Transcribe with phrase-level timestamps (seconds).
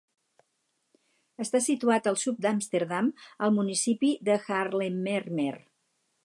[1.43, 3.11] Està situat al sud d'Amsterdam,
[3.49, 5.55] al municipi de Haarlemmermeer.